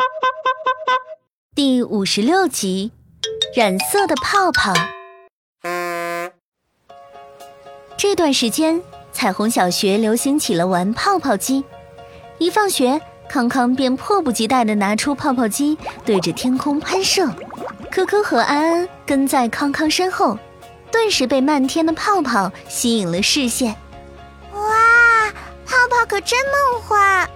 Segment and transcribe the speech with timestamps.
[1.54, 2.92] 第五十六集，
[3.54, 4.72] 染色的泡泡。
[7.96, 8.82] 这段时间，
[9.12, 11.64] 彩虹小学流行起了玩泡泡机。
[12.38, 17.28] 一放学，康康便迫不及待地拿出泡泡机，对着天空喷射。
[17.90, 20.38] 可可和安安跟在康康身后，
[20.90, 23.74] 顿时被漫天的泡泡吸引了视线。
[24.54, 25.30] 哇，
[25.66, 27.28] 泡泡可真梦幻！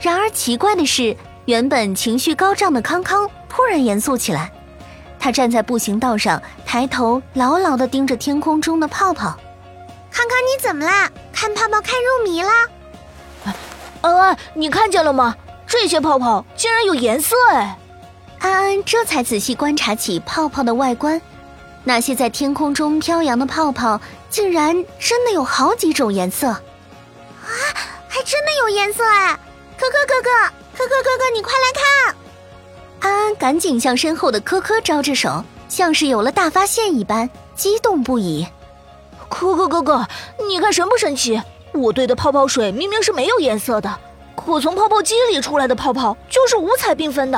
[0.00, 1.16] 然而奇怪的是，
[1.48, 4.52] 原本情绪高涨的康康突然严肃起来。
[5.18, 9.34] 他站在步行道上，抬头牢牢地盯着天空中的泡泡。
[10.10, 11.10] 康康，你怎么啦？
[11.32, 12.50] 看泡泡看入迷了？
[14.02, 15.34] 安安，你看见了吗？
[15.66, 17.78] 这些泡泡竟然有颜色哎！
[18.40, 21.18] 安安这才仔细观察起泡泡的外观，
[21.82, 26.48] 那些在天空中飘扬的泡泡，竟然真的有好几种颜色。
[26.48, 26.60] 啊，
[28.06, 29.34] 还真的有颜色哎！
[29.78, 30.30] 可可哥哥，
[30.78, 32.14] 可可哥哥，你快来看！
[33.00, 38.46] 安安赶紧向身后的科科招着手，像是有了大发现一般，激动不已。
[39.28, 40.06] 科科哥哥，
[40.46, 41.42] 你看神不神奇？
[41.74, 43.92] 我兑的泡泡水明明是没有颜色的，
[44.36, 47.36] 可从泡泡机里出来的泡泡就是五彩缤纷的。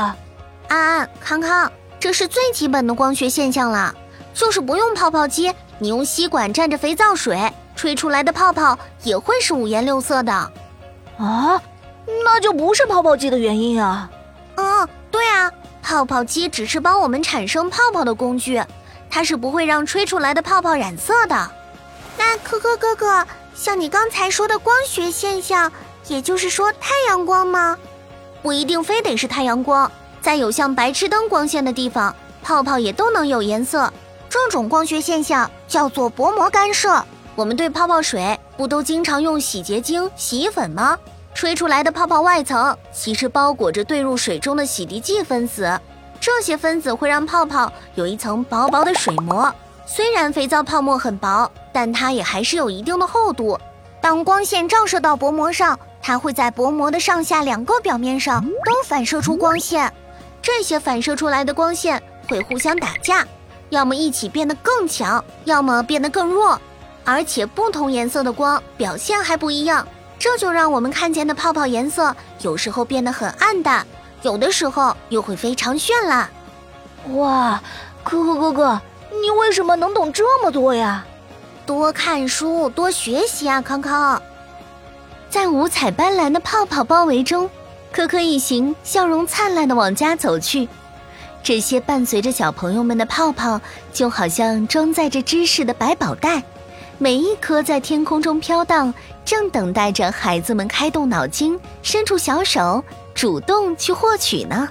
[0.68, 3.94] 安安、康康，这是最基本的光学现象了，
[4.34, 10.30] 就是不用泡泡机，你用吸管蘸着肥皂水吹出来的泡泡也会是五颜六色的。
[11.16, 11.60] 啊，
[12.24, 14.10] 那就不是泡泡机的原因啊。
[14.56, 15.50] 嗯，对啊，
[15.82, 18.62] 泡泡机只是帮我们产生泡泡的工具，
[19.08, 21.50] 它是不会让吹出来的泡泡染色的。
[22.18, 25.70] 那可可哥哥，像你刚才说的光学现象，
[26.06, 27.76] 也就是说太阳光吗？
[28.42, 33.92] 不一定非得是太阳光，在有像白炽灯光线的地方，泡泡也都能有颜色。
[34.28, 37.04] 这种光学现象叫做薄膜干涉。
[37.34, 40.98] 我们对泡泡水不都经常用洗洁精、洗衣粉吗？
[41.34, 45.80] 吹出来的泡泡外层其实包裹着兑入水中的洗涤剂分子，
[46.20, 49.52] 这些分子会让泡泡有一层薄薄的水膜。
[49.86, 53.58] 虽然肥皂泡沫很薄，但它也还是有一定的厚度。
[54.00, 59.92] 当光线照射到薄膜上，它会在薄膜的上下两个表面上都反射出光线。
[60.42, 63.26] 这些反射出来的光线会互相打架，
[63.70, 66.60] 要么一起变得更强，要么变得更弱。
[67.04, 69.86] 而且不同颜色的光表现还不一样，
[70.20, 73.86] 这就让我们看见的泡泡颜色有时候变得很暗淡，
[74.20, 76.28] 有的时候又会非常绚烂。
[77.14, 77.60] 哇，
[78.04, 78.80] 可可哥哥！
[79.10, 81.06] 你为什么能懂这么多呀？
[81.64, 84.20] 多看书，多学习啊，康康。
[85.30, 87.48] 在五彩斑斓的泡泡包围中，
[87.90, 90.68] 可可一行笑容灿烂的往家走去。
[91.42, 93.58] 这些伴随着小朋友们的泡泡，
[93.90, 96.42] 就好像装载着知识的百宝袋，
[97.02, 98.92] 每一颗在天空中飘荡，
[99.24, 102.84] 正等待着孩子们开动脑筋，伸出小手，
[103.14, 104.68] 主动去获取呢。